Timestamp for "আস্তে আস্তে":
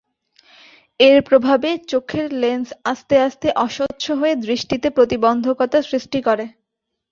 2.85-3.47